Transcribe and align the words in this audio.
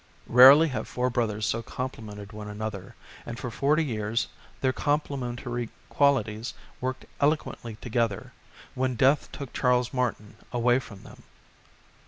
Rarely 0.25 0.69
have 0.69 0.87
four 0.87 1.11
brothers 1.11 1.45
so 1.45 1.61
complemented 1.61 2.33
one 2.33 2.47
another, 2.47 2.95
and 3.23 3.37
for 3.37 3.51
forty 3.51 3.85
years 3.85 4.27
their 4.61 4.73
complementary 4.73 5.69
qualities 5.89 6.55
worked 6.79 7.05
eloquently 7.19 7.75
together, 7.75 8.33
when 8.73 8.95
death 8.95 9.31
took 9.31 9.53
Charles 9.53 9.93
Martin 9.93 10.37
away 10.51 10.79
from 10.79 11.03
them. 11.03 11.21